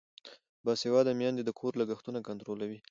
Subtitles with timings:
[0.65, 2.79] باسواده میندې د کور لګښتونه کنټرولوي.